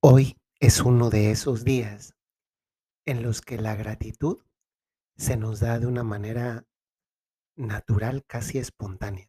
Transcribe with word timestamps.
Hoy 0.00 0.36
es 0.60 0.80
uno 0.82 1.10
de 1.10 1.32
esos 1.32 1.64
días 1.64 2.14
en 3.04 3.24
los 3.24 3.40
que 3.40 3.58
la 3.58 3.74
gratitud 3.74 4.44
se 5.16 5.36
nos 5.36 5.58
da 5.58 5.80
de 5.80 5.88
una 5.88 6.04
manera 6.04 6.68
natural, 7.56 8.24
casi 8.24 8.58
espontánea. 8.58 9.28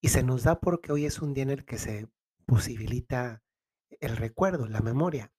Y 0.00 0.10
se 0.10 0.22
nos 0.22 0.44
da 0.44 0.60
porque 0.60 0.92
hoy 0.92 1.04
es 1.04 1.20
un 1.20 1.34
día 1.34 1.42
en 1.42 1.50
el 1.50 1.64
que 1.64 1.78
se 1.78 2.08
posibilita 2.46 3.42
el 3.98 4.16
recuerdo, 4.16 4.68
la 4.68 4.82
memoria. 4.82 5.32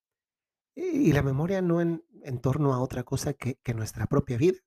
Y 0.76 1.14
la 1.14 1.24
memoria 1.24 1.62
no 1.62 1.80
en, 1.80 2.04
torno 2.42 2.74
a 2.74 2.82
otra 2.82 3.04
cosa 3.04 3.34
que, 3.34 3.60
que 3.64 3.74
nuestra 3.74 4.08
propia 4.08 4.38
vida. 4.38 4.60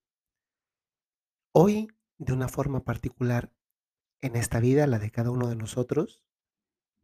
Hoy, 1.53 1.89
de 2.17 2.33
una 2.33 2.49
forma 2.49 2.83
particular, 2.83 3.53
en 4.23 4.37
esta 4.37 4.59
vida, 4.59 4.87
la 4.87 4.99
de 4.99 5.11
cada 5.11 5.31
uno 5.31 5.49
de 5.49 5.57
nosotros, 5.57 6.25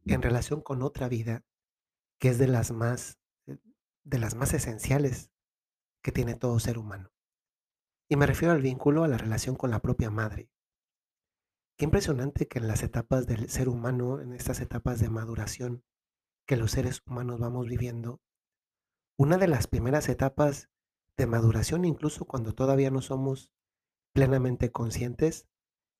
en 0.05 0.23
relación 0.23 0.61
con 0.61 0.81
otra 0.81 1.07
vida 1.07 1.45
que 2.21 2.29
es 2.29 2.37
de 2.37 2.47
las 2.47 2.71
más, 2.71 3.17
eh, 3.47 3.57
de 4.03 4.19
las 4.19 4.35
más 4.35 4.53
esenciales 4.53 5.31
que 6.03 6.11
tiene 6.11 6.35
todo 6.35 6.59
ser 6.59 6.77
humano. 6.77 7.11
Y 8.07 8.15
me 8.15 8.27
refiero 8.27 8.53
al 8.53 8.61
vínculo, 8.61 9.03
a 9.03 9.07
la 9.07 9.17
relación 9.17 9.55
con 9.55 9.71
la 9.71 9.79
propia 9.79 10.11
madre. 10.11 10.51
Qué 11.77 11.85
impresionante 11.85 12.47
que 12.47 12.59
en 12.59 12.67
las 12.67 12.83
etapas 12.83 13.25
del 13.25 13.49
ser 13.49 13.67
humano, 13.67 14.21
en 14.21 14.33
estas 14.33 14.61
etapas 14.61 14.99
de 14.99 15.09
maduración 15.09 15.83
que 16.45 16.57
los 16.57 16.71
seres 16.71 17.01
humanos 17.07 17.39
vamos 17.39 17.67
viviendo, 17.67 18.21
una 19.17 19.37
de 19.37 19.47
las 19.47 19.65
primeras 19.65 20.07
etapas 20.07 20.69
de 21.17 21.25
maduración, 21.25 21.85
incluso 21.85 22.25
cuando 22.25 22.53
todavía 22.53 22.91
no 22.91 23.01
somos 23.01 23.51
plenamente 24.13 24.71
conscientes, 24.71 25.47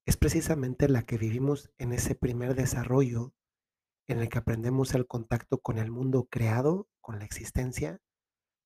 es 0.06 0.18
precisamente 0.18 0.88
la 0.88 1.02
que 1.02 1.18
vivimos 1.18 1.72
en 1.80 1.94
ese 1.94 2.14
primer 2.14 2.54
desarrollo 2.54 3.34
en 4.08 4.20
el 4.20 4.30
que 4.30 4.38
aprendemos 4.40 4.94
el 4.94 5.08
contacto 5.08 5.60
con 5.60 5.78
el 5.78 5.92
mundo 5.92 6.28
creado, 6.30 6.88
con 7.02 7.20
la 7.20 7.26
existencia, 7.26 8.00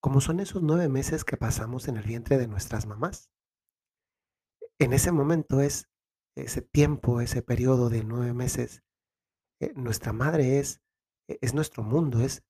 como 0.02 0.22
son 0.22 0.40
esos 0.40 0.62
nueve 0.62 0.90
meses 0.90 1.24
que 1.24 1.38
pasamos 1.38 1.88
en 1.88 1.98
el 1.98 2.04
vientre 2.04 2.38
de 2.38 2.48
nuestras 2.48 2.86
mamás. 2.86 3.30
En 4.80 4.94
ese 4.94 5.12
momento 5.12 5.62
es 5.62 5.90
ese 6.36 6.62
tiempo, 6.62 7.22
ese 7.22 7.42
periodo 7.42 7.90
de 7.90 8.04
nueve 8.04 8.34
meses, 8.34 8.84
eh, 9.62 9.72
nuestra 9.76 10.12
madre 10.14 10.60
es, 10.60 10.82
e- 11.28 11.40
es 11.42 11.54
nuestro 11.54 11.82
mundo, 11.84 12.20
es, 12.20 12.44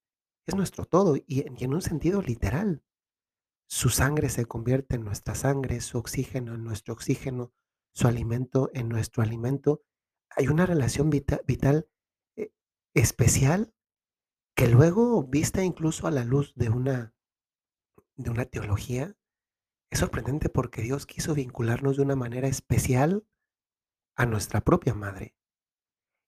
es 0.47 0.55
nuestro 0.55 0.85
todo 0.85 1.15
y, 1.15 1.45
en 1.45 1.73
un 1.73 1.81
sentido 1.81 2.21
literal. 2.21 2.83
Su 3.67 3.89
sangre 3.89 4.29
se 4.29 4.45
convierte 4.45 4.95
en 4.95 5.03
nuestra 5.03 5.35
sangre, 5.35 5.81
su 5.81 5.97
oxígeno 5.97 6.55
en 6.55 6.63
nuestro 6.63 6.93
oxígeno, 6.93 7.53
su 7.93 8.07
alimento 8.07 8.69
en 8.73 8.89
nuestro 8.89 9.23
alimento. 9.23 9.83
Hay 10.35 10.47
una 10.47 10.65
relación 10.65 11.09
vita- 11.09 11.41
vital 11.47 11.87
especial 12.95 13.73
que 14.55 14.67
luego, 14.67 15.23
vista 15.23 15.63
incluso 15.63 16.07
a 16.07 16.11
la 16.11 16.23
luz 16.23 16.53
de 16.55 16.69
una, 16.69 17.13
de 18.15 18.29
una 18.29 18.45
teología, 18.45 19.15
es 19.91 19.99
sorprendente 19.99 20.49
porque 20.49 20.81
Dios 20.81 21.05
quiso 21.05 21.33
vincularnos 21.35 21.97
de 21.97 22.03
una 22.03 22.15
manera 22.15 22.47
especial 22.47 23.27
a 24.15 24.25
nuestra 24.25 24.61
propia 24.61 24.93
madre. 24.93 25.35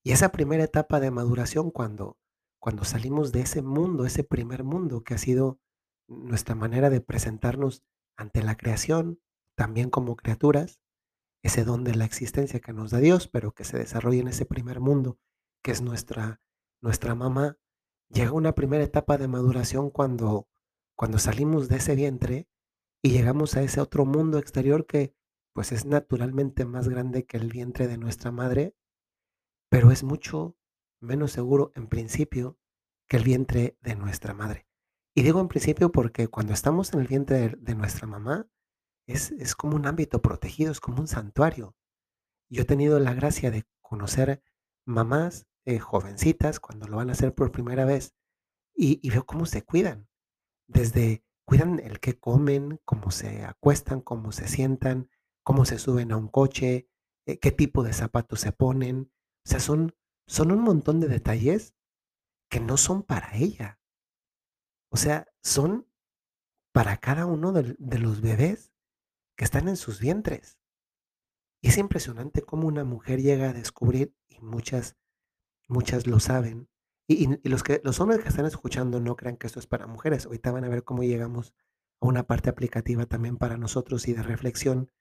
Y 0.03 0.11
esa 0.11 0.31
primera 0.31 0.63
etapa 0.63 0.99
de 0.99 1.09
maduración, 1.09 1.71
cuando, 1.71 2.17
cuando 2.59 2.83
salimos 2.83 3.31
de 3.31 3.41
ese 3.41 3.61
mundo, 3.61 4.05
ese 4.05 4.23
primer 4.23 4.63
mundo 4.63 5.03
que 5.03 5.13
ha 5.13 5.17
sido 5.17 5.59
nuestra 6.07 6.55
manera 6.55 6.89
de 6.89 7.01
presentarnos 7.01 7.83
ante 8.17 8.43
la 8.43 8.55
creación, 8.55 9.21
también 9.55 9.89
como 9.89 10.15
criaturas, 10.15 10.81
ese 11.43 11.63
don 11.63 11.83
de 11.83 11.95
la 11.95 12.05
existencia 12.05 12.59
que 12.59 12.73
nos 12.73 12.91
da 12.91 12.99
Dios, 12.99 13.27
pero 13.27 13.53
que 13.53 13.63
se 13.63 13.77
desarrolla 13.77 14.21
en 14.21 14.27
ese 14.27 14.45
primer 14.45 14.79
mundo, 14.79 15.17
que 15.61 15.71
es 15.71 15.81
nuestra, 15.81 16.41
nuestra 16.81 17.15
mamá, 17.15 17.57
llega 18.09 18.31
una 18.31 18.53
primera 18.53 18.83
etapa 18.83 19.17
de 19.17 19.27
maduración 19.27 19.89
cuando, 19.89 20.47
cuando 20.95 21.19
salimos 21.19 21.69
de 21.69 21.77
ese 21.77 21.95
vientre 21.95 22.47
y 23.01 23.11
llegamos 23.11 23.55
a 23.55 23.61
ese 23.61 23.81
otro 23.81 24.05
mundo 24.05 24.37
exterior 24.37 24.85
que 24.85 25.13
pues 25.53 25.71
es 25.71 25.85
naturalmente 25.85 26.65
más 26.65 26.87
grande 26.87 27.25
que 27.25 27.37
el 27.37 27.51
vientre 27.51 27.87
de 27.87 27.97
nuestra 27.97 28.31
madre, 28.31 28.75
pero 29.69 29.91
es 29.91 30.03
mucho 30.03 30.55
menos 30.99 31.31
seguro 31.31 31.71
en 31.75 31.87
principio 31.87 32.59
que 33.07 33.17
el 33.17 33.23
vientre 33.23 33.77
de 33.81 33.95
nuestra 33.95 34.33
madre. 34.33 34.67
Y 35.15 35.23
digo 35.23 35.41
en 35.41 35.47
principio 35.47 35.91
porque 35.91 36.27
cuando 36.27 36.53
estamos 36.53 36.93
en 36.93 36.99
el 36.99 37.07
vientre 37.07 37.39
de, 37.39 37.49
de 37.57 37.75
nuestra 37.75 38.05
mamá, 38.05 38.47
es, 39.07 39.31
es 39.31 39.55
como 39.55 39.75
un 39.75 39.87
ámbito 39.87 40.21
protegido, 40.21 40.71
es 40.71 40.79
como 40.79 40.99
un 40.99 41.07
santuario. 41.07 41.75
Yo 42.49 42.61
he 42.61 42.65
tenido 42.65 42.99
la 42.99 43.13
gracia 43.13 43.49
de 43.49 43.65
conocer 43.81 44.43
mamás 44.85 45.47
eh, 45.67 45.79
jovencitas 45.79 46.61
cuando 46.61 46.87
lo 46.87 46.95
van 46.95 47.09
a 47.09 47.11
hacer 47.11 47.35
por 47.35 47.51
primera 47.51 47.83
vez 47.83 48.15
y, 48.73 49.09
veo 49.09 49.25
cómo 49.25 49.45
se 49.45 49.63
cuidan. 49.63 50.07
Desde 50.65 51.25
cuidan 51.45 51.79
el 51.79 51.99
que 51.99 52.17
comen, 52.17 52.79
cómo 52.85 53.11
se 53.11 53.43
acuestan, 53.43 53.99
cómo 53.99 54.31
se 54.31 54.47
sientan, 54.47 55.09
cómo 55.43 55.65
se 55.65 55.77
suben 55.77 56.13
a 56.13 56.17
un 56.17 56.29
coche, 56.29 56.89
eh, 57.25 57.39
qué 57.39 57.51
tipo 57.51 57.83
de 57.83 57.91
zapatos 57.91 58.39
se 58.39 58.53
ponen. 58.53 59.11
O 59.45 59.49
sea, 59.49 59.59
son, 59.59 59.93
son 60.25 60.53
un 60.53 60.61
montón 60.61 61.01
de 61.01 61.09
detalles 61.09 61.75
que 62.49 62.61
no 62.61 62.77
son 62.77 63.03
para 63.03 63.35
ella. 63.35 63.77
O 64.89 64.95
sea, 64.95 65.27
son 65.43 65.85
para 66.71 66.95
cada 66.95 67.25
uno 67.25 67.51
del- 67.51 67.75
de, 67.77 67.99
los 67.99 68.21
bebés 68.21 68.71
que 69.35 69.43
están 69.43 69.67
en 69.67 69.75
sus 69.75 69.99
vientres. 69.99 70.57
Y 71.61 71.69
es 71.69 71.77
impresionante 71.77 72.41
cómo 72.41 72.67
una 72.67 72.85
mujer 72.85 73.21
llega 73.21 73.49
a 73.49 73.53
descubrir, 73.53 74.15
y 74.29 74.39
muchas, 74.39 74.95
muchas 75.67 76.07
lo 76.07 76.19
saben, 76.19 76.69
y, 77.09 77.47
los, 77.47 77.63
que, 77.63 77.79
los 77.83 78.01
hombres 78.01 78.21
que 78.21 78.27
están 78.27 78.45
escuchando 78.45 78.99
no 78.99 79.15
crean 79.15 79.37
que 79.37 79.47
esto 79.47 79.59
es 79.59 79.67
para 79.67 79.87
mujeres. 79.87 80.25
Ahorita 80.25 80.51
van 80.51 80.65
a 80.65 80.69
ver 80.69 80.83
cómo 80.83 81.03
llegamos 81.03 81.53
a 82.01 82.07
una 82.07 82.27
parte 82.27 82.49
aplicativa 82.49 83.05
también 83.05 83.37
para 83.37 83.57
nosotros 83.57 84.07
y 84.09 84.13
de 84.13 84.23
reflexión, 84.23 84.91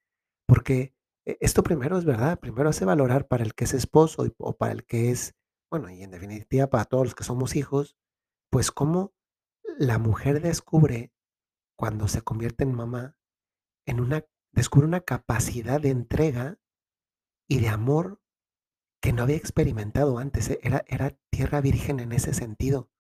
porque 0.47 0.95
eh, 1.25 1.37
esto 1.41 1.65
primero 1.65 1.99
es 1.99 2.05
verdad, 2.05 2.39
primero 2.39 2.69
hace 2.69 2.85
valorar 2.85 3.27
para 3.27 3.45
el 3.45 3.55
que 3.55 3.65
es 3.65 3.75
esposo 3.75 4.25
o 4.39 4.57
para 4.57 4.73
el 4.73 4.85
que 4.85 5.11
es, 5.11 5.35
bueno, 5.69 5.91
y 5.91 6.03
en 6.03 6.13
definitiva 6.13 6.69
para 6.69 6.85
todos 6.85 7.07
los 7.07 7.15
que 7.17 7.25
somos 7.25 7.57
hijos, 7.57 7.97
pues 8.51 8.71
cómo 8.71 9.13
la 9.79 9.99
mujer 9.99 10.41
descubre 10.41 11.13
cuando 11.77 12.07
se 12.07 12.23
convierte 12.23 12.63
en 12.63 12.73
mamá, 12.73 13.17
en 13.85 14.01
una, 14.01 14.25
descubre 14.53 14.87
una 14.87 15.01
capacidad 15.01 15.81
de 15.81 15.91
entrega 15.91 16.61
y 17.49 17.59
de 17.59 17.69
amor 17.69 18.21
que 19.01 19.13
no 19.13 19.23
había 19.23 19.37
experimentado 19.37 20.19
antes. 20.19 20.51
eh, 20.51 20.61
Era, 20.63 20.85
era 20.89 21.17
tierra 21.31 21.61
virgen 21.61 22.01
en 22.01 22.13
ese 22.13 22.35
sentido. 22.35 22.91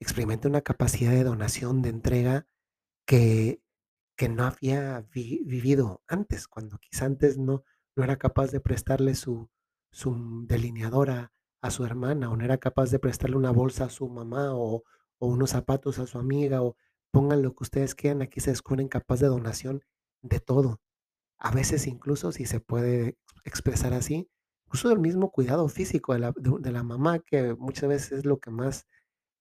Experimenté 0.00 0.48
una 0.48 0.62
capacidad 0.62 1.12
de 1.12 1.24
donación, 1.24 1.82
de 1.82 1.90
entrega 1.90 2.46
que, 3.06 3.62
que 4.16 4.28
no 4.28 4.44
había 4.44 5.06
vi- 5.12 5.42
vivido 5.44 6.02
antes, 6.06 6.48
cuando 6.48 6.78
quizá 6.78 7.06
antes 7.06 7.38
no, 7.38 7.64
no 7.96 8.04
era 8.04 8.18
capaz 8.18 8.50
de 8.52 8.60
prestarle 8.60 9.14
su, 9.14 9.50
su 9.92 10.44
delineadora 10.46 11.32
a 11.62 11.70
su 11.70 11.84
hermana, 11.84 12.30
o 12.30 12.36
no 12.36 12.44
era 12.44 12.58
capaz 12.58 12.90
de 12.90 12.98
prestarle 12.98 13.36
una 13.36 13.52
bolsa 13.52 13.84
a 13.86 13.90
su 13.90 14.08
mamá, 14.08 14.54
o, 14.54 14.84
o 15.18 15.26
unos 15.26 15.50
zapatos 15.50 15.98
a 15.98 16.06
su 16.06 16.18
amiga, 16.18 16.62
o 16.62 16.76
pongan 17.12 17.42
lo 17.42 17.54
que 17.54 17.64
ustedes 17.64 17.94
quieran, 17.94 18.22
aquí 18.22 18.40
se 18.40 18.50
descubren 18.50 18.88
capaz 18.88 19.20
de 19.20 19.28
donación 19.28 19.84
de 20.22 20.40
todo. 20.40 20.80
A 21.38 21.50
veces 21.52 21.86
incluso, 21.86 22.32
si 22.32 22.46
se 22.46 22.60
puede 22.60 23.18
expresar 23.44 23.94
así, 23.94 24.30
incluso 24.72 24.88
del 24.88 25.00
mismo 25.00 25.30
cuidado 25.30 25.68
físico 25.68 26.14
de 26.14 26.20
la, 26.20 26.32
de, 26.34 26.72
la 26.72 26.82
mamá, 26.82 27.18
que 27.18 27.52
muchas 27.54 27.90
veces 27.90 28.12
es 28.12 28.24
lo 28.24 28.40
que 28.40 28.50
más 28.50 28.86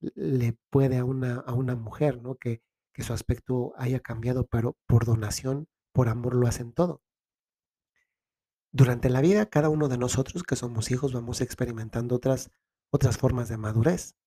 le 0.01 0.57
puede 0.69 0.97
a 0.97 1.05
una, 1.05 1.35
a 1.35 1.53
una 1.53 1.73
mujer, 1.77 2.21
¿no? 2.21 2.35
Que, 2.35 2.61
que 2.93 3.01
su 3.01 3.13
aspecto 3.13 3.73
haya 3.77 4.01
cambiado, 4.01 4.45
pero 4.45 4.75
por 4.87 5.05
donación, 5.05 5.69
por 5.93 6.09
amor 6.09 6.35
lo 6.35 6.47
hacen 6.47 6.73
todo. 6.73 7.01
Durante 8.73 9.09
la 9.09 9.21
vida, 9.21 9.45
cada 9.45 9.69
uno 9.69 9.87
de 9.87 9.97
nosotros 9.97 10.43
que 10.43 10.57
somos 10.57 10.91
hijos 10.91 11.13
vamos 11.13 11.39
experimentando 11.39 12.15
otras, 12.15 12.51
otras 12.89 13.17
formas 13.17 13.47
de 13.47 13.55
madurez. 13.55 14.17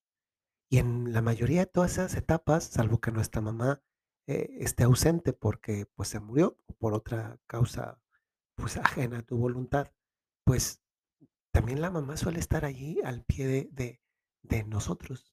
Y 0.70 0.78
en 0.78 1.12
la 1.12 1.20
mayoría 1.20 1.60
de 1.60 1.66
todas 1.66 1.92
esas 1.92 2.14
etapas, 2.14 2.64
salvo 2.64 2.98
que 3.02 3.10
nuestra 3.10 3.42
mamá 3.42 3.82
eh, 4.26 4.56
esté 4.60 4.84
ausente 4.84 5.34
porque 5.34 5.84
pues 5.96 6.08
se 6.08 6.20
murió 6.20 6.56
por 6.78 6.94
otra 6.94 7.38
causa 7.46 8.00
pues 8.54 8.78
ajena 8.78 9.18
a 9.18 9.22
tu 9.22 9.36
voluntad, 9.36 9.92
pues 10.44 10.83
también 11.54 11.80
la 11.80 11.92
mamá 11.92 12.16
suele 12.16 12.40
estar 12.40 12.64
allí 12.64 13.00
al 13.04 13.22
pie 13.22 13.46
de, 13.46 14.00
de, 14.42 14.64
nosotros. 14.64 15.32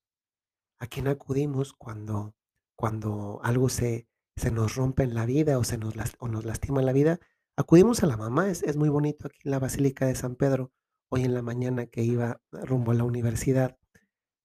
¿A 0.80 0.86
quién 0.86 1.08
acudimos 1.08 1.74
cuando, 1.74 2.36
cuando 2.76 3.42
algo 3.44 3.70
se, 3.70 4.08
se 4.36 4.52
nos 4.52 4.76
rompe 4.76 5.02
en 5.02 5.16
la 5.16 5.26
vida 5.26 5.58
o, 5.58 5.64
se 5.64 5.80
nos, 5.80 5.96
o 6.20 6.28
nos 6.28 6.46
lastima 6.46 6.80
en 6.80 6.86
la 6.86 6.94
vida? 6.94 7.20
Acudimos 7.58 8.04
a 8.04 8.06
la 8.06 8.18
mamá. 8.18 8.52
Es, 8.52 8.62
es 8.62 8.78
muy 8.78 8.90
bonito 8.90 9.28
aquí 9.28 9.40
en 9.46 9.52
la 9.52 9.58
Basílica 9.58 10.06
de 10.06 10.14
San 10.14 10.36
Pedro. 10.36 10.72
Hoy 11.10 11.24
en 11.24 11.34
la 11.34 11.42
mañana 11.42 11.88
que 11.88 12.04
iba 12.04 12.40
rumbo 12.52 12.92
a 12.92 12.96
la 12.96 13.04
universidad, 13.04 13.80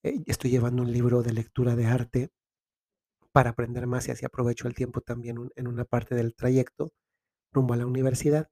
eh, 0.02 0.23
estoy 0.25 0.50
llevando 0.50 0.82
un 0.82 0.90
libro 0.90 1.23
de 1.23 1.34
lectura 1.34 1.76
de 1.76 1.84
arte 1.84 2.31
para 3.32 3.50
aprender 3.50 3.87
más 3.87 4.08
y 4.08 4.12
así 4.12 4.25
aprovecho 4.25 4.67
el 4.67 4.75
tiempo 4.75 5.02
también 5.02 5.50
en 5.55 5.69
una 5.69 5.84
parte 5.84 6.14
del 6.14 6.34
trayecto 6.34 6.94
rumbo 7.52 7.75
a 7.75 7.76
la 7.76 7.84
universidad. 7.84 8.49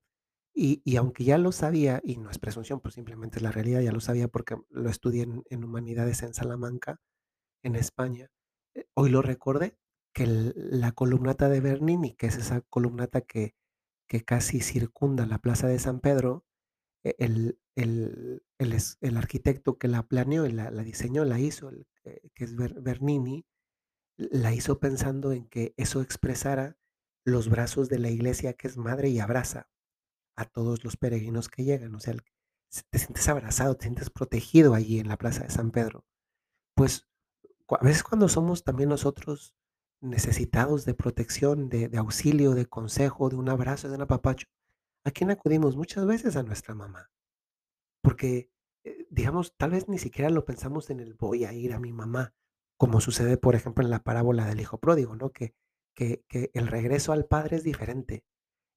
Y, 0.57 0.97
aunque 0.97 1.25
ya 1.25 1.37
lo 1.37 1.51
sabía, 1.51 2.01
y 2.05 2.17
no 2.17 2.31
es 2.31 2.39
presunción, 2.39 2.81
pues 2.81 2.95
simplemente 2.95 3.39
es 3.39 3.43
la 3.43 3.51
realidad, 3.51 3.81
ya 3.81 3.91
lo 3.93 4.01
sabía 4.01 4.29
porque 4.29 4.57
lo 4.71 4.89
estudié 4.89 5.27
en, 5.51 5.65
humanidades 5.65 6.23
en 6.23 6.33
Salamanca, 6.33 7.01
en 7.65 7.77
España, 7.77 8.31
eh, 8.75 8.87
hoy 8.95 9.11
lo 9.11 9.23
recordé, 9.23 9.79
que 10.15 10.27
la 10.27 10.93
columnata 10.93 11.49
de 11.49 11.61
Bernini, 11.61 12.15
que 12.15 12.27
es 12.29 12.37
esa 12.37 12.61
columnata 12.63 13.23
que 13.23 13.55
que 14.09 14.25
casi 14.25 14.61
circunda 14.61 15.27
la 15.27 15.39
plaza 15.39 15.67
de 15.69 15.79
San 15.79 16.01
Pedro, 16.01 16.45
e 17.05 17.17
el 17.19 17.59
el 17.77 18.43
el 18.59 18.77
el 19.01 19.17
arquitecto 19.17 19.79
que 19.79 19.89
la 19.89 20.05
planeó 20.07 20.47
y 20.47 20.53
la 20.53 20.71
la 20.71 20.85
diseñó, 20.85 21.25
la 21.25 21.41
hizo, 21.41 21.71
el 21.71 21.87
que 22.35 22.45
es 22.45 22.57
Ber 22.57 22.81
Bernini, 22.81 23.47
la 24.19 24.53
hizo 24.55 24.81
pensando 24.81 25.33
en 25.33 25.47
que 25.49 25.75
eso 25.77 26.03
expresara 26.03 26.77
los 27.25 27.49
brazos 27.51 27.89
de 27.89 27.99
la 27.99 28.11
iglesia 28.11 28.55
que 28.55 28.69
es 28.69 28.77
madre 28.77 29.09
y 29.11 29.21
abraza 29.21 29.69
a 30.37 30.45
todos 30.45 30.85
los 30.85 30.97
peregrinos 30.97 31.49
que 31.49 31.65
llegan, 31.65 31.95
o 31.95 32.01
sea, 32.01 32.15
te 32.91 32.99
sientes 32.99 33.29
abrazado, 33.29 33.77
te 33.77 33.85
sientes 33.85 34.11
protegido 34.11 34.75
allí 34.75 34.99
en 34.99 35.09
la 35.09 35.17
plaza 35.17 35.45
de 35.45 35.51
San 35.51 35.71
Pedro. 35.71 36.05
Pues, 36.75 37.07
a 37.69 37.85
veces 37.85 38.03
cuando 38.03 38.29
somos 38.29 38.65
también 38.65 38.89
nosotros 38.89 39.55
necesitados 40.01 40.85
de 40.85 40.95
protección, 40.95 41.69
de 41.69 41.89
de 41.89 41.99
auxilio, 41.99 42.53
de 42.55 42.67
consejo, 42.67 43.29
de 43.31 43.37
un 43.37 43.49
abrazo, 43.49 43.89
de 43.89 43.95
un 43.97 44.03
apapacho, 44.03 44.49
¿a 45.05 45.11
quién 45.13 45.31
acudimos? 45.31 45.77
Muchas 45.77 46.07
veces 46.07 46.37
a 46.37 46.43
nuestra 46.43 46.75
mamá, 46.75 47.11
porque, 48.03 48.51
eh, 48.85 49.07
digamos, 49.11 49.57
tal 49.57 49.71
vez 49.71 49.89
ni 49.89 49.99
siquiera 49.99 50.31
lo 50.31 50.45
pensamos 50.45 50.91
en 50.91 51.01
el 51.01 51.15
voy 51.15 51.45
a 51.45 51.53
ir 51.53 51.73
a 51.73 51.81
mi 51.81 51.93
mamá, 51.93 52.35
como 52.79 53.01
sucede, 53.01 53.39
por 53.39 53.55
ejemplo, 53.55 53.85
en 53.85 53.91
la 53.91 54.03
parábola 54.03 54.47
del 54.47 54.61
hijo 54.61 54.79
pródigo, 54.79 55.17
¿no? 55.17 55.31
Que 55.31 55.55
que 55.95 56.25
que 56.29 56.51
el 56.55 56.67
regreso 56.69 57.13
al 57.13 57.27
padre 57.27 57.57
es 57.57 57.65
diferente. 57.65 58.25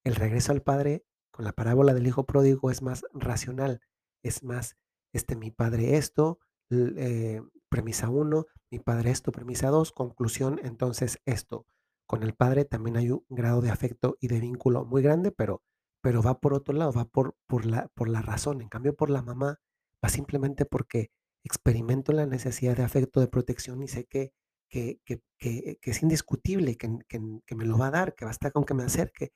El 0.04 0.16
regreso 0.16 0.52
al 0.54 0.62
padre 0.64 1.06
con 1.38 1.46
la 1.46 1.52
parábola 1.52 1.94
del 1.94 2.08
hijo 2.08 2.26
pródigo 2.26 2.72
es 2.72 2.82
más 2.82 3.06
racional, 3.14 3.80
es 4.24 4.42
más, 4.42 4.76
este, 5.14 5.36
mi 5.36 5.52
padre 5.52 5.98
esto, 5.98 6.40
eh, 6.72 7.44
premisa 7.70 8.10
uno, 8.10 8.48
mi 8.72 8.80
padre 8.80 9.12
esto, 9.12 9.32
premisa 9.32 9.70
2, 9.70 9.92
conclusión, 9.92 10.60
entonces 10.64 11.20
esto. 11.26 11.68
Con 12.08 12.24
el 12.24 12.34
padre 12.34 12.66
también 12.66 12.98
hay 12.98 13.12
un 13.12 13.24
grado 13.30 13.62
de 13.62 13.70
afecto 13.70 14.18
y 14.20 14.30
de 14.30 14.40
vínculo 14.40 14.84
muy 14.84 15.04
grande, 15.04 15.32
pero 15.32 15.62
pero 16.02 16.24
va 16.24 16.40
por 16.40 16.56
otro 16.56 16.74
lado, 16.74 16.92
va 16.92 17.06
por 17.06 17.36
por 17.46 17.68
la 17.68 17.88
por 17.90 18.10
la 18.10 18.24
razón. 18.24 18.62
En 18.62 18.70
cambio, 18.70 18.96
por 18.96 19.12
la 19.12 19.22
mamá, 19.22 19.60
va 20.04 20.10
simplemente 20.10 20.66
porque 20.66 21.12
experimento 21.44 22.14
la 22.14 22.26
necesidad 22.26 22.76
de 22.76 22.84
afecto, 22.84 23.20
de 23.20 23.28
protección 23.28 23.84
y 23.84 23.88
sé 23.90 24.06
que 24.06 24.34
que 24.70 25.00
que 25.06 25.22
que 25.38 25.92
es 25.92 26.02
indiscutible, 26.02 26.78
que 26.78 27.56
me 27.56 27.66
lo 27.66 27.78
va 27.78 27.88
a 27.88 27.92
dar, 27.92 28.16
que 28.16 28.26
basta 28.26 28.50
con 28.50 28.64
que 28.66 28.74
me 28.74 28.84
acerque, 28.84 29.34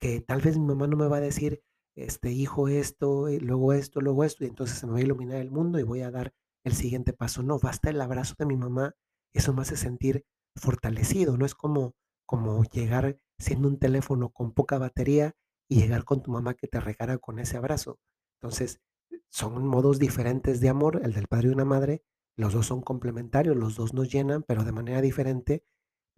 que 0.00 0.20
tal 0.20 0.40
vez 0.40 0.58
mi 0.58 0.66
mamá 0.66 0.86
no 0.86 0.96
me 0.96 1.08
va 1.08 1.18
a 1.18 1.20
decir, 1.20 1.62
este, 1.96 2.30
hijo 2.32 2.68
esto, 2.68 3.28
y 3.28 3.40
luego 3.40 3.72
esto, 3.72 4.00
luego 4.00 4.24
esto, 4.24 4.44
y 4.44 4.48
entonces 4.48 4.78
se 4.78 4.86
me 4.86 4.92
va 4.92 4.98
a 4.98 5.02
iluminar 5.02 5.38
el 5.40 5.50
mundo 5.50 5.78
y 5.78 5.82
voy 5.82 6.02
a 6.02 6.10
dar 6.10 6.34
el 6.64 6.72
siguiente 6.74 7.12
paso. 7.12 7.42
No, 7.42 7.58
basta 7.58 7.90
el 7.90 8.00
abrazo 8.00 8.34
de 8.38 8.46
mi 8.46 8.56
mamá, 8.56 8.94
eso 9.34 9.52
me 9.52 9.62
hace 9.62 9.76
sentir 9.76 10.24
fortalecido, 10.56 11.36
no 11.36 11.46
es 11.46 11.54
como 11.54 11.94
como 12.26 12.62
llegar 12.64 13.18
siendo 13.38 13.68
un 13.68 13.78
teléfono 13.78 14.28
con 14.28 14.52
poca 14.52 14.76
batería 14.76 15.34
y 15.66 15.80
llegar 15.80 16.04
con 16.04 16.22
tu 16.22 16.30
mamá 16.30 16.52
que 16.52 16.68
te 16.68 16.78
regala 16.78 17.16
con 17.16 17.38
ese 17.38 17.56
abrazo. 17.56 17.98
Entonces, 18.36 18.82
son 19.30 19.66
modos 19.66 19.98
diferentes 19.98 20.60
de 20.60 20.68
amor, 20.68 21.00
el 21.02 21.14
del 21.14 21.26
padre 21.26 21.48
y 21.48 21.52
una 21.52 21.64
madre, 21.64 22.02
los 22.36 22.52
2 22.52 22.66
son 22.66 22.82
complementarios, 22.82 23.56
los 23.56 23.76
2 23.76 23.94
nos 23.94 24.12
llenan, 24.12 24.42
pero 24.42 24.64
de 24.64 24.72
manera 24.72 25.00
diferente, 25.00 25.64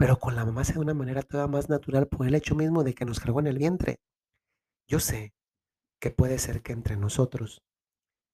pero 0.01 0.19
con 0.19 0.35
la 0.35 0.47
mamá 0.47 0.65
se 0.65 0.73
da 0.73 0.77
de 0.77 0.81
una 0.81 0.95
manera 0.95 1.21
todavía 1.21 1.53
más 1.53 1.69
natural 1.69 2.09
por 2.09 2.27
el 2.27 2.35
hecho 2.35 2.55
mismo 2.55 2.85
de 2.85 2.95
que 2.95 3.05
nos 3.05 3.21
cargó 3.21 3.41
en 3.41 3.49
el 3.49 3.59
vientre. 3.59 4.01
Yo 4.89 4.99
sé 4.99 5.35
que 6.01 6.11
puede 6.11 6.39
ser 6.39 6.63
que 6.63 6.73
entre 6.73 6.97
nosotros 6.97 7.63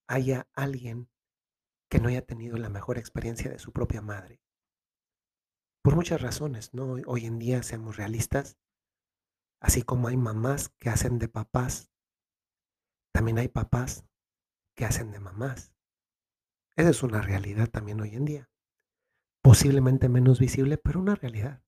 haya 0.06 0.46
alguien 0.52 1.10
que 1.90 1.98
no 1.98 2.08
haya 2.08 2.24
tenido 2.24 2.56
la 2.56 2.68
mejor 2.68 2.98
experiencia 2.98 3.50
de 3.50 3.58
su 3.58 3.72
propia 3.72 4.00
madre. 4.00 4.40
Por 5.82 5.96
muchas 5.96 6.22
razones, 6.22 6.72
¿no? 6.72 6.98
Hoy 7.04 7.26
en 7.26 7.40
día, 7.40 7.64
seamos 7.64 7.96
realistas, 7.96 8.56
así 9.60 9.82
como 9.82 10.06
hay 10.06 10.16
mamás 10.16 10.68
que 10.78 10.88
hacen 10.88 11.18
de 11.18 11.26
papás, 11.26 11.90
también 13.12 13.38
hay 13.38 13.48
papás 13.48 14.04
que 14.76 14.84
hacen 14.84 15.10
de 15.10 15.18
mamás. 15.18 15.74
Esa 16.76 16.90
es 16.90 17.02
una 17.02 17.22
realidad 17.22 17.68
también 17.68 18.00
hoy 18.00 18.14
en 18.14 18.24
día. 18.24 18.50
Posiblemente 19.46 20.08
menos 20.08 20.40
visible, 20.40 20.76
pero 20.76 20.98
una 20.98 21.14
realidad. 21.14 21.62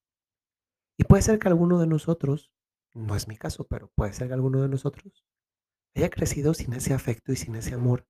Y 0.99 1.05
puede 1.05 1.23
ser 1.23 1.39
que 1.39 1.47
alguno 1.47 1.79
de 1.79 1.87
nosotros, 1.87 2.53
no 2.93 3.15
es 3.15 3.29
mi 3.29 3.37
caso, 3.37 3.69
pero 3.69 3.93
puede 3.95 4.13
ser 4.13 4.27
que 4.27 4.35
alguno 4.35 4.61
de 4.61 4.69
nosotros 4.69 5.25
haya 5.95 6.11
crecido 6.11 6.55
sin 6.55 6.73
ese 6.73 6.93
afecto 6.93 7.31
y 7.31 7.37
sin 7.37 7.55
ese 7.55 7.75
amor 7.75 8.05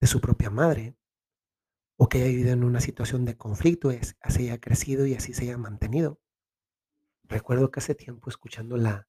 de 0.00 0.06
su 0.06 0.20
propia 0.20 0.48
madre, 0.48 0.96
o 1.98 2.08
que 2.08 2.18
haya 2.18 2.28
vivido 2.28 2.52
en 2.52 2.62
una 2.62 2.80
situación 2.80 3.24
de 3.24 3.36
conflicto, 3.36 3.90
es 3.90 4.16
así 4.20 4.44
haya 4.44 4.60
crecido 4.60 5.04
y 5.06 5.14
así 5.14 5.34
se 5.34 5.42
haya 5.42 5.58
mantenido. 5.58 6.20
Recuerdo 7.24 7.72
que 7.72 7.80
hace 7.80 7.96
tiempo 7.96 8.30
escuchando 8.30 8.76
la 8.76 9.08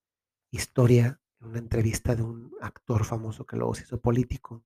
historia 0.50 1.22
en 1.42 1.50
una 1.50 1.60
entrevista 1.60 2.16
de 2.16 2.24
un 2.24 2.56
actor 2.60 3.06
famoso 3.06 3.46
que 3.46 3.56
luego 3.56 3.76
se 3.76 3.84
hizo 3.84 4.02
político, 4.02 4.66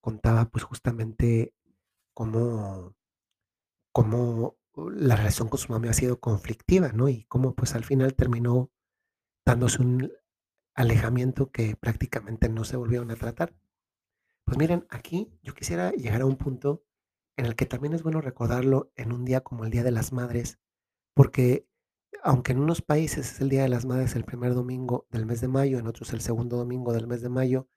contaba, 0.00 0.44
pues, 0.50 0.62
justamente 0.62 1.52
cómo 2.14 2.94
cómo 3.92 4.56
la 4.74 5.16
relación 5.16 5.48
con 5.48 5.58
su 5.58 5.72
mami 5.72 5.88
ha 5.88 5.92
sido 5.92 6.20
conflictiva, 6.20 6.92
¿no? 6.92 7.08
Y 7.08 7.24
cómo, 7.24 7.54
pues, 7.54 7.74
al 7.74 7.84
final 7.84 8.14
terminó 8.14 8.70
dándose 9.46 9.82
un 9.82 10.12
alejamiento 10.74 11.50
que 11.50 11.76
prácticamente 11.76 12.48
no 12.48 12.64
se 12.64 12.76
volvieron 12.76 13.10
a 13.10 13.16
tratar. 13.16 13.54
Pues 14.44 14.58
miren, 14.58 14.86
aquí 14.90 15.30
yo 15.42 15.54
quisiera 15.54 15.92
llegar 15.92 16.22
a 16.22 16.26
un 16.26 16.36
punto 16.36 16.84
en 17.36 17.46
el 17.46 17.56
que 17.56 17.66
también 17.66 17.94
es 17.94 18.02
bueno 18.02 18.20
recordarlo 18.20 18.92
en 18.96 19.12
un 19.12 19.24
día 19.24 19.42
como 19.42 19.64
el 19.64 19.70
Día 19.70 19.82
de 19.84 19.92
las 19.92 20.12
Madres, 20.12 20.58
porque 21.14 21.66
aunque 22.22 22.52
en 22.52 22.60
unos 22.60 22.82
países 22.82 23.32
es 23.32 23.40
el 23.40 23.48
Día 23.48 23.62
de 23.62 23.68
las 23.68 23.84
Madres 23.86 24.16
el 24.16 24.24
primer 24.24 24.54
domingo 24.54 25.06
del 25.10 25.26
mes 25.26 25.40
de 25.40 25.48
mayo, 25.48 25.78
en 25.78 25.86
otros 25.86 26.12
el 26.12 26.20
segundo 26.20 26.56
domingo 26.56 26.92
del 26.92 27.06
mes 27.06 27.22
de 27.22 27.28
mayo, 27.28 27.68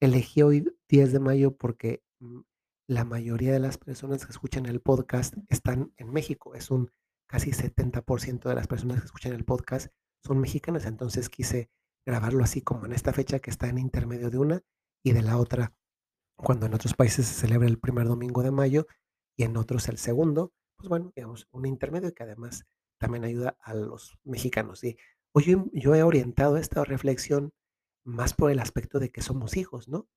elegí 0.00 0.42
hoy 0.42 0.64
10 0.88 1.12
de 1.12 1.20
mayo 1.20 1.56
porque, 1.56 2.02
mm, 2.20 2.40
la 2.88 3.04
mayoría 3.04 3.52
de 3.52 3.60
las 3.60 3.78
personas 3.78 4.26
que 4.26 4.32
escuchan 4.32 4.66
el 4.66 4.80
podcast 4.80 5.34
están 5.48 5.92
en 5.96 6.10
México. 6.10 6.54
Es 6.54 6.70
un 6.70 6.90
casi 7.26 7.50
70% 7.50 8.48
de 8.48 8.54
las 8.54 8.66
personas 8.66 9.00
que 9.00 9.06
escuchan 9.06 9.32
el 9.32 9.44
podcast 9.44 9.92
son 10.24 10.38
mexicanas, 10.38 10.86
entonces 10.86 11.28
quise 11.28 11.70
grabarlo 12.06 12.44
así 12.44 12.62
como 12.62 12.86
en 12.86 12.92
esta 12.92 13.12
fecha 13.12 13.38
que 13.38 13.50
está 13.50 13.68
en 13.68 13.78
intermedio 13.78 14.30
de 14.30 14.38
una 14.38 14.62
y 15.02 15.12
de 15.12 15.22
la 15.22 15.38
otra, 15.38 15.72
cuando 16.36 16.66
en 16.66 16.74
otros 16.74 16.94
países 16.94 17.26
se 17.26 17.34
celebra 17.34 17.68
el 17.68 17.78
primer 17.78 18.06
domingo 18.06 18.42
de 18.42 18.50
mayo 18.50 18.86
y 19.36 19.44
en 19.44 19.56
otros 19.56 19.88
el 19.88 19.98
segundo, 19.98 20.52
pues 20.76 20.88
bueno, 20.88 21.12
digamos, 21.14 21.48
un 21.52 21.66
intermedio 21.66 22.12
que 22.14 22.22
además 22.22 22.64
también 22.98 23.24
ayuda 23.24 23.56
a 23.60 23.74
los 23.74 24.18
mexicanos. 24.24 24.84
Y 24.84 24.96
hoy 25.32 25.56
yo 25.72 25.94
he 25.94 26.02
orientado 26.02 26.56
esta 26.56 26.84
reflexión 26.84 27.52
más 28.04 28.34
por 28.34 28.50
el 28.50 28.60
aspecto 28.60 28.98
de 28.98 29.10
que 29.10 29.22
somos 29.22 29.56
hijos, 29.56 29.88
¿no? 29.88 30.08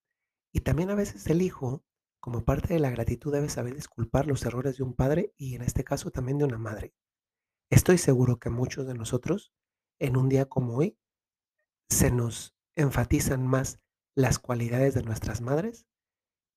Y 0.54 0.62
también 0.62 0.90
a 0.90 0.96
veces 0.96 1.28
el 1.28 1.42
hijo, 1.42 1.84
como 2.26 2.44
parte 2.44 2.74
de 2.74 2.80
la 2.80 2.90
gratitud, 2.90 3.32
debe 3.32 3.50
saber 3.50 3.76
disculpar 3.76 4.26
los 4.26 4.44
errores 4.48 4.78
de 4.78 4.84
un 4.84 4.96
padre 4.96 5.36
y 5.38 5.54
en 5.54 5.62
este 5.62 5.84
caso 5.84 6.10
también 6.10 6.40
de 6.40 6.46
una 6.46 6.58
madre. 6.58 6.92
Estoy 7.70 8.00
seguro 8.00 8.40
que 8.40 8.50
muchos 8.50 8.88
de 8.88 8.96
nosotros, 8.96 9.54
en 10.00 10.18
un 10.18 10.28
día 10.28 10.46
como 10.46 10.76
hoy, 10.76 10.98
se 11.88 12.10
nos 12.10 12.56
enfatizan 12.76 13.46
más 13.46 13.80
las 14.16 14.40
cualidades 14.40 14.96
de 14.96 15.04
nuestras 15.04 15.42
madres 15.42 15.86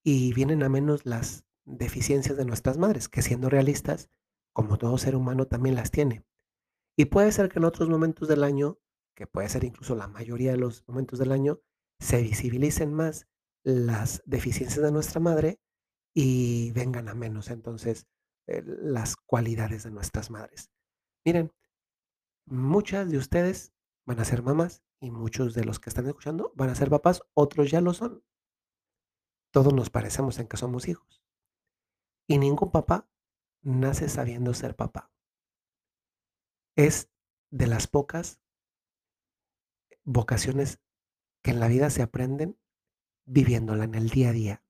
y 0.02 0.32
vienen 0.32 0.62
a 0.62 0.70
menos 0.70 1.04
las 1.04 1.44
deficiencias 1.66 2.38
de 2.38 2.46
nuestras 2.46 2.78
madres, 2.78 3.10
que 3.10 3.20
siendo 3.20 3.50
realistas, 3.50 4.08
como 4.54 4.78
todo 4.78 4.96
ser 4.96 5.14
humano 5.16 5.48
también 5.48 5.74
las 5.74 5.90
tiene. 5.90 6.24
Y 6.96 7.04
puede 7.04 7.30
ser 7.30 7.50
que 7.50 7.58
en 7.58 7.66
otros 7.66 7.90
momentos 7.90 8.26
del 8.26 8.42
año, 8.42 8.78
que 9.14 9.26
puede 9.26 9.50
ser 9.50 9.64
incluso 9.64 9.94
la 9.94 10.08
mayoría 10.08 10.52
de 10.52 10.56
los 10.56 10.88
momentos 10.88 11.18
del 11.18 11.30
año, 11.30 11.60
se 12.00 12.22
visibilicen 12.22 12.94
más 12.94 13.28
las 13.64 14.22
deficiencias 14.24 14.82
de 14.82 14.92
nuestra 14.92 15.20
madre 15.20 15.60
y 16.14 16.72
vengan 16.72 17.08
a 17.08 17.14
menos 17.14 17.50
entonces, 17.50 18.06
eh, 18.46 18.62
las 18.64 19.16
cualidades 19.16 19.84
de 19.84 19.90
nuestras 19.90 20.30
madres. 20.30 20.70
Miren, 21.24 21.52
muchas 22.46 23.10
de 23.10 23.18
ustedes 23.18 23.72
van 24.06 24.20
a 24.20 24.24
ser 24.24 24.42
mamás 24.42 24.82
y 25.00 25.10
muchos 25.10 25.54
de 25.54 25.64
los 25.64 25.78
que 25.78 25.90
están 25.90 26.06
escuchando 26.06 26.52
van 26.56 26.70
a 26.70 26.74
ser 26.74 26.90
papás, 26.90 27.22
otros 27.34 27.70
ya 27.70 27.80
lo 27.80 27.92
son. 27.94 28.24
Todos 29.52 29.72
nos 29.72 29.90
parecemos 29.90 30.38
en 30.38 30.48
que 30.48 30.56
somos 30.56 30.88
hijos. 30.88 31.22
Y 32.26 32.38
ningún 32.38 32.70
papá 32.70 33.08
nace 33.62 34.08
sabiendo 34.08 34.54
ser 34.54 34.76
papá. 34.76 35.10
Es 36.76 37.10
de 37.50 37.66
las 37.66 37.86
pocas 37.86 38.40
vocaciones 40.04 40.80
que 41.42 41.50
en 41.50 41.60
la 41.60 41.68
vida 41.68 41.90
se 41.90 42.02
aprenden 42.02 42.58
viviéndola 43.28 43.84
en 43.84 43.94
el 43.94 44.08
día 44.08 44.30
a 44.30 44.32
día. 44.32 44.62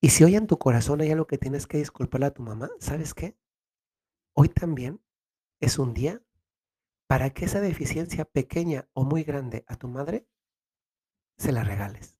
Y 0.00 0.10
si 0.10 0.24
hoy 0.24 0.36
en 0.36 0.46
tu 0.46 0.58
corazón 0.58 1.00
hay 1.00 1.10
algo 1.10 1.26
que 1.26 1.38
tienes 1.38 1.66
que 1.66 1.78
disculparle 1.78 2.26
a 2.26 2.34
tu 2.34 2.42
mamá, 2.42 2.70
¿sabes 2.78 3.14
qué? 3.14 3.36
Hoy 4.34 4.48
también 4.48 5.00
es 5.60 5.78
un 5.78 5.94
día 5.94 6.22
para 7.06 7.30
que 7.30 7.44
esa 7.44 7.60
deficiencia 7.60 8.24
pequeña 8.24 8.88
o 8.92 9.04
muy 9.04 9.22
grande 9.22 9.64
a 9.68 9.76
tu 9.76 9.88
madre 9.88 10.26
se 11.38 11.52
la 11.52 11.64
regales, 11.64 12.16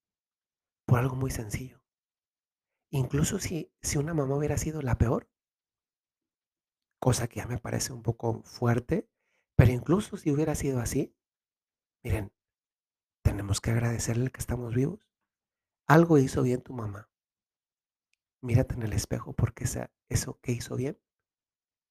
por 0.87 0.99
algo 0.99 1.16
muy 1.16 1.31
sencillo. 1.31 1.83
Incluso 2.90 3.38
si 3.38 3.73
si 3.83 3.99
una 3.99 4.14
mamá 4.14 4.37
hubiera 4.37 4.57
sido 4.57 4.81
la 4.83 4.97
peor 4.97 5.28
cosa 7.04 7.28
que 7.28 7.40
ya 7.40 7.47
me 7.47 7.59
parece 7.59 7.93
un 7.93 8.02
poco 8.02 8.43
fuerte, 8.45 9.07
pero 9.57 9.71
incluso 9.71 10.16
si 10.16 10.31
hubiera 10.31 10.54
sido 10.54 10.81
así, 10.81 11.14
miren, 12.02 12.33
tenemos 13.23 13.61
que 13.61 13.73
agradecerle 13.73 14.31
que 14.31 14.40
estamos 14.40 14.75
vivos. 14.75 15.13
Algo 15.87 16.19
hizo 16.19 16.43
bien 16.43 16.62
tu 16.62 16.73
mamá. 16.73 17.11
Mírate 18.41 18.75
en 18.75 18.83
el 18.83 18.93
espejo 18.93 19.33
porque 19.35 19.64
esa, 19.64 19.91
eso 20.09 20.38
que 20.41 20.53
hizo 20.53 20.76
bien, 20.76 20.99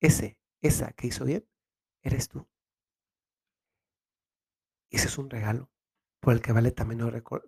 ese, 0.01 0.37
esa 0.61 0.93
que 0.93 1.07
hizo 1.07 1.25
bien, 1.25 1.47
eres 2.03 2.27
tú. 2.29 2.47
Ese 4.91 5.07
es 5.07 5.17
un 5.17 5.29
regalo 5.29 5.69
por 6.21 6.33
el 6.33 6.41
que 6.41 6.53
vale 6.53 6.71
también 6.71 7.01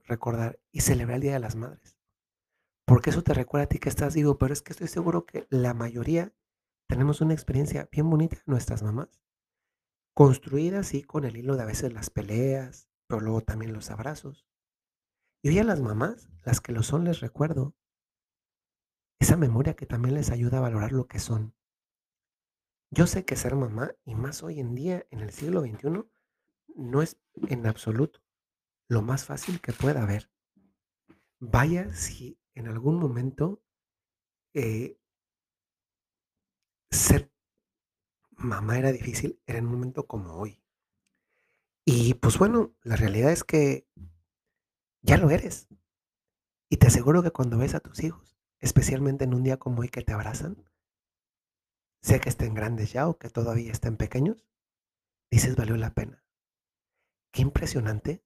recordar 0.03 0.59
y 0.71 0.81
celebrar 0.81 1.15
el 1.15 1.21
Día 1.21 1.33
de 1.33 1.39
las 1.39 1.55
Madres. 1.55 1.97
Porque 2.85 3.09
eso 3.09 3.23
te 3.23 3.33
recuerda 3.33 3.65
a 3.65 3.69
ti 3.69 3.79
que 3.79 3.89
estás 3.89 4.15
vivo, 4.15 4.37
pero 4.37 4.53
es 4.53 4.61
que 4.61 4.73
estoy 4.73 4.87
seguro 4.87 5.25
que 5.25 5.47
la 5.49 5.73
mayoría 5.73 6.33
tenemos 6.87 7.21
una 7.21 7.33
experiencia 7.33 7.89
bien 7.91 8.09
bonita 8.09 8.37
de 8.37 8.43
nuestras 8.45 8.83
mamás, 8.83 9.21
construida 10.13 10.79
así 10.79 11.03
con 11.03 11.25
el 11.25 11.37
hilo 11.37 11.55
de 11.55 11.63
a 11.63 11.67
veces 11.67 11.93
las 11.93 12.09
peleas, 12.09 12.89
pero 13.07 13.21
luego 13.21 13.41
también 13.41 13.73
los 13.73 13.91
abrazos. 13.91 14.45
Y 15.45 15.49
hoy 15.49 15.59
a 15.59 15.63
las 15.63 15.79
mamás, 15.79 16.27
las 16.43 16.59
que 16.59 16.71
lo 16.71 16.81
son, 16.81 17.03
les 17.03 17.19
recuerdo 17.19 17.75
esa 19.19 19.37
memoria 19.37 19.75
que 19.75 19.85
también 19.85 20.15
les 20.15 20.31
ayuda 20.31 20.57
a 20.57 20.61
valorar 20.61 20.91
lo 20.91 21.07
que 21.07 21.19
son. 21.19 21.53
Yo 22.89 23.05
sé 23.05 23.25
que 23.25 23.35
ser 23.35 23.55
mamá, 23.55 23.93
y 24.05 24.15
más 24.15 24.41
hoy 24.41 24.59
en 24.59 24.73
día, 24.73 25.05
en 25.11 25.19
el 25.19 25.29
siglo 25.29 25.61
XXI, 25.61 26.09
no 26.73 27.03
es 27.03 27.19
en 27.47 27.67
absoluto 27.67 28.23
lo 28.87 29.03
más 29.03 29.25
fácil 29.25 29.61
que 29.61 29.71
pueda 29.71 30.01
haber. 30.01 30.31
Vaya 31.37 31.93
si 31.93 32.39
en 32.55 32.67
algún 32.67 32.97
momento 32.97 33.61
eh, 34.55 34.97
ser 36.89 37.31
mamá 38.31 38.79
era 38.79 38.91
difícil, 38.91 39.39
era 39.45 39.59
en 39.59 39.67
un 39.67 39.73
momento 39.73 40.07
como 40.07 40.39
hoy. 40.39 40.59
Y 41.85 42.15
pues 42.15 42.39
bueno, 42.39 42.73
la 42.81 42.95
realidad 42.95 43.31
es 43.31 43.43
que 43.43 43.85
ya 45.05 45.17
lo 45.17 45.29
eres. 45.29 45.67
Y 46.69 46.77
te 46.77 46.87
aseguro 46.87 47.21
que 47.21 47.31
cuando 47.31 47.57
ves 47.57 47.75
a 47.75 47.79
tus 47.79 48.03
hijos, 48.03 48.37
especialmente 48.59 49.23
en 49.23 49.33
un 49.33 49.43
día 49.43 49.57
como 49.57 49.81
hoy 49.81 49.89
que 49.89 50.01
te 50.01 50.13
abrazan, 50.13 50.69
sea 52.01 52.19
que 52.19 52.29
estén 52.29 52.53
grandes 52.53 52.91
ya 52.91 53.07
o 53.07 53.17
que 53.17 53.29
todavía 53.29 53.71
estén 53.71 53.97
pequeños, 53.97 54.47
dices 55.31 55.55
valió 55.55 55.77
la 55.77 55.93
pena. 55.93 56.25
Qué 57.31 57.41
impresionante 57.41 58.25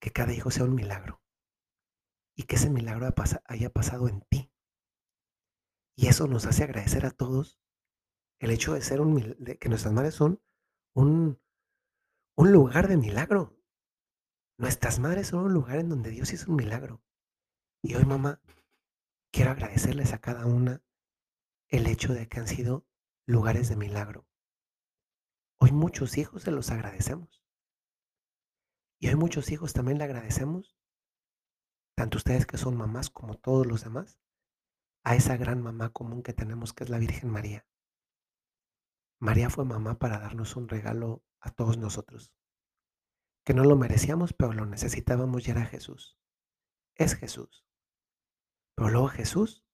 que 0.00 0.10
cada 0.10 0.32
hijo 0.32 0.50
sea 0.50 0.64
un 0.64 0.74
milagro 0.74 1.22
y 2.36 2.44
que 2.44 2.56
ese 2.56 2.70
milagro 2.70 3.12
haya 3.44 3.70
pasado 3.70 4.08
en 4.08 4.22
ti. 4.22 4.52
Y 5.96 6.08
eso 6.08 6.26
nos 6.26 6.46
hace 6.46 6.64
agradecer 6.64 7.06
a 7.06 7.10
todos 7.10 7.60
el 8.38 8.50
hecho 8.50 8.74
de 8.74 8.82
ser 8.82 9.00
un 9.00 9.36
de 9.38 9.58
que 9.58 9.68
nuestras 9.68 9.94
madres 9.94 10.14
son 10.14 10.42
un, 10.94 11.40
un 12.36 12.52
lugar 12.52 12.88
de 12.88 12.98
milagro. 12.98 13.55
Nuestras 14.58 14.98
madres 14.98 15.28
son 15.28 15.44
un 15.44 15.52
lugar 15.52 15.76
en 15.78 15.90
donde 15.90 16.10
Dios 16.10 16.32
hizo 16.32 16.50
un 16.50 16.56
milagro. 16.56 17.02
Y 17.82 17.94
hoy, 17.94 18.06
mamá, 18.06 18.40
quiero 19.30 19.50
agradecerles 19.50 20.14
a 20.14 20.18
cada 20.18 20.46
una 20.46 20.82
el 21.68 21.86
hecho 21.86 22.14
de 22.14 22.26
que 22.26 22.40
han 22.40 22.48
sido 22.48 22.86
lugares 23.26 23.68
de 23.68 23.76
milagro. 23.76 24.26
Hoy 25.58 25.72
muchos 25.72 26.16
hijos 26.16 26.42
se 26.42 26.50
los 26.52 26.70
agradecemos. 26.70 27.44
Y 28.98 29.08
hoy 29.08 29.16
muchos 29.16 29.50
hijos 29.50 29.74
también 29.74 29.98
le 29.98 30.04
agradecemos, 30.04 30.74
tanto 31.94 32.16
ustedes 32.16 32.46
que 32.46 32.56
son 32.56 32.76
mamás 32.76 33.10
como 33.10 33.34
todos 33.34 33.66
los 33.66 33.84
demás, 33.84 34.18
a 35.04 35.16
esa 35.16 35.36
gran 35.36 35.60
mamá 35.60 35.90
común 35.90 36.22
que 36.22 36.32
tenemos 36.32 36.72
que 36.72 36.84
es 36.84 36.90
la 36.90 36.98
Virgen 36.98 37.28
María. 37.30 37.66
María 39.18 39.50
fue 39.50 39.66
mamá 39.66 39.98
para 39.98 40.18
darnos 40.18 40.56
un 40.56 40.68
regalo 40.68 41.22
a 41.40 41.50
todos 41.50 41.76
nosotros, 41.76 42.32
que 43.46 43.54
no 43.54 43.62
lo 43.62 43.76
merecíamos, 43.76 44.32
pero 44.32 44.52
lo 44.52 44.66
necesitábamos 44.66 45.46
y 45.46 45.52
era 45.52 45.64
Jesús. 45.64 46.18
Es 46.96 47.14
Jesús. 47.14 47.64
Pero 48.74 48.90
luego 48.90 49.06
Jesús 49.06 49.64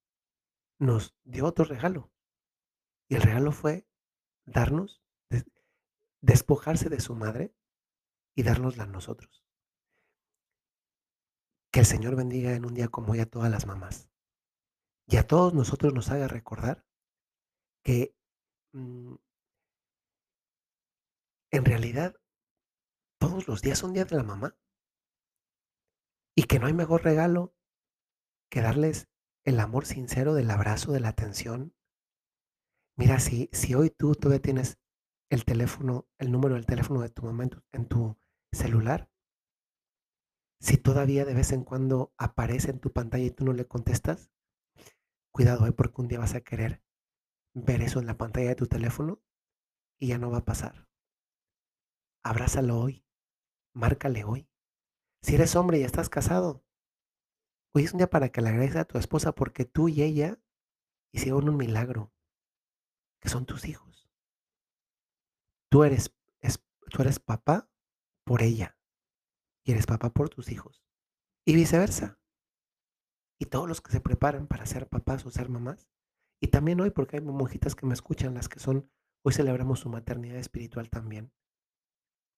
nos 0.78 1.16
dio 1.24 1.46
otro 1.46 1.64
regalo. 1.64 2.12
Y 3.08 3.14
el 3.14 3.22
regalo 3.22 3.50
fue 3.50 3.88
darnos, 4.44 5.02
despojarse 6.20 6.90
de 6.90 7.00
su 7.00 7.14
madre 7.14 7.54
y 8.36 8.42
dárnosla 8.42 8.84
a 8.84 8.88
nosotros. 8.88 9.42
Que 11.72 11.80
el 11.80 11.86
Señor 11.86 12.14
bendiga 12.14 12.52
en 12.52 12.66
un 12.66 12.74
día 12.74 12.88
como 12.88 13.12
hoy 13.12 13.20
a 13.20 13.30
todas 13.30 13.50
las 13.50 13.66
mamás. 13.66 14.10
Y 15.06 15.16
a 15.16 15.26
todos 15.26 15.54
nosotros 15.54 15.94
nos 15.94 16.10
haga 16.10 16.28
recordar 16.28 16.84
que 17.82 18.14
mm, 18.72 19.14
en 21.52 21.64
realidad 21.64 22.21
los 23.46 23.62
días 23.62 23.78
son 23.78 23.92
días 23.92 24.08
de 24.08 24.16
la 24.16 24.22
mamá. 24.22 24.56
Y 26.34 26.44
que 26.44 26.58
no 26.58 26.66
hay 26.66 26.72
mejor 26.72 27.04
regalo 27.04 27.54
que 28.50 28.60
darles 28.60 29.08
el 29.44 29.60
amor 29.60 29.86
sincero 29.86 30.34
del 30.34 30.50
abrazo, 30.50 30.92
de 30.92 31.00
la 31.00 31.08
atención. 31.08 31.74
Mira, 32.96 33.18
si, 33.18 33.48
si 33.52 33.74
hoy 33.74 33.90
tú 33.90 34.14
todavía 34.14 34.42
tienes 34.42 34.78
el 35.30 35.44
teléfono, 35.44 36.06
el 36.18 36.30
número 36.30 36.54
del 36.54 36.66
teléfono 36.66 37.00
de 37.00 37.08
tu 37.08 37.22
mamá 37.22 37.48
en 37.72 37.88
tu, 37.88 38.16
celular, 38.52 39.10
si 40.60 40.76
todavía 40.76 41.24
de 41.24 41.34
vez 41.34 41.52
en 41.52 41.64
cuando 41.64 42.12
aparece 42.18 42.70
en 42.70 42.80
tu 42.80 42.92
pantalla 42.92 43.24
y 43.24 43.30
tú 43.30 43.44
no 43.44 43.52
le 43.52 43.66
contestas, 43.66 44.30
cuidado, 45.32 45.66
¿eh? 45.66 45.72
porque 45.72 46.00
un 46.02 46.08
día 46.08 46.18
vas 46.18 46.34
a 46.34 46.42
querer 46.42 46.82
ver 47.54 47.82
eso 47.82 47.98
en 47.98 48.06
la 48.06 48.18
pantalla 48.18 48.50
de 48.50 48.54
tu 48.54 48.66
teléfono 48.66 49.22
y 49.98 50.08
ya 50.08 50.18
no 50.18 50.30
va 50.30 50.38
a 50.38 50.44
pasar. 50.44 50.86
Abrázalo 52.22 52.78
hoy. 52.78 53.04
Márcale 53.74 54.24
hoy. 54.24 54.48
Si 55.22 55.34
eres 55.34 55.56
hombre 55.56 55.78
y 55.78 55.82
estás 55.82 56.08
casado, 56.08 56.64
hoy 57.74 57.84
es 57.84 57.92
un 57.92 57.98
día 57.98 58.10
para 58.10 58.30
que 58.30 58.40
le 58.40 58.50
agradezcas 58.50 58.82
a 58.82 58.84
tu 58.86 58.98
esposa 58.98 59.34
porque 59.34 59.64
tú 59.64 59.88
y 59.88 60.02
ella 60.02 60.40
hicieron 61.12 61.48
un 61.48 61.56
milagro, 61.56 62.12
que 63.20 63.28
son 63.28 63.46
tus 63.46 63.64
hijos. 63.64 64.10
Tú 65.70 65.84
eres, 65.84 66.14
tú 66.90 67.02
eres 67.02 67.18
papá 67.18 67.70
por 68.24 68.42
ella 68.42 68.76
y 69.64 69.72
eres 69.72 69.86
papá 69.86 70.10
por 70.10 70.28
tus 70.28 70.50
hijos. 70.50 70.84
Y 71.46 71.54
viceversa. 71.54 72.20
Y 73.38 73.46
todos 73.46 73.68
los 73.68 73.80
que 73.80 73.92
se 73.92 74.00
preparan 74.00 74.46
para 74.46 74.66
ser 74.66 74.88
papás 74.88 75.24
o 75.24 75.30
ser 75.30 75.48
mamás. 75.48 75.88
Y 76.40 76.48
también 76.48 76.80
hoy, 76.80 76.90
porque 76.90 77.16
hay 77.16 77.22
monjitas 77.22 77.74
que 77.74 77.86
me 77.86 77.94
escuchan, 77.94 78.34
las 78.34 78.48
que 78.48 78.60
son, 78.60 78.90
hoy 79.24 79.32
celebramos 79.32 79.80
su 79.80 79.88
maternidad 79.88 80.38
espiritual 80.38 80.90
también 80.90 81.32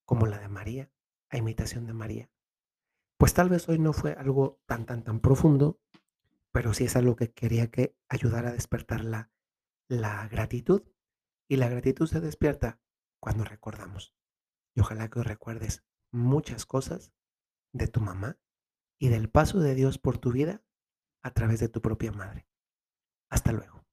como 0.05 0.27
la 0.27 0.39
de 0.39 0.49
María, 0.49 0.91
a 1.35 1.39
imitación 1.39 1.85
de 1.85 1.93
María. 1.93 2.31
Pues 3.19 3.35
tal 3.35 3.49
vez 3.49 3.69
hoy 3.69 3.79
no 3.79 3.93
fue 3.93 4.13
algo 4.13 4.61
tan, 4.67 4.87
tan, 4.87 5.03
tan 5.03 5.21
profundo, 5.21 5.81
pero 6.53 6.73
sí 6.73 6.85
es 6.85 6.95
algo 6.97 7.17
que 7.17 7.33
quería 7.33 7.71
que 7.71 7.97
ayudara 8.09 8.51
a 8.51 8.53
despertar 8.53 9.05
la, 9.05 9.31
la 9.89 10.29
gratitud. 10.29 10.83
Y 11.49 11.57
la 11.57 11.69
gratitud 11.69 12.07
se 12.07 12.21
despierta 12.21 12.81
cuando 13.21 13.45
recordamos. 13.45 14.15
Y 14.75 14.81
ojalá 14.81 15.11
que 15.11 15.23
recuerdes 15.23 15.85
muchas 16.11 16.65
cosas 16.65 17.13
de 17.73 17.89
tu 17.89 18.01
mamá 18.01 18.39
y 18.99 19.09
del 19.09 19.29
paso 19.29 19.59
de 19.59 19.75
Dios 19.75 19.99
por 19.99 20.19
tu 20.19 20.33
vida 20.33 20.65
a 21.23 21.33
través 21.33 21.61
de 21.61 21.69
tu 21.69 21.83
propia 21.83 22.13
madre. 22.13 22.49
Hasta 23.29 23.53
luego. 23.53 23.84